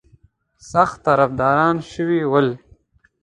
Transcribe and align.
سخت 0.71 0.97
طرفداران 1.05 1.75
شوي 1.91 2.21
ول. 2.31 2.47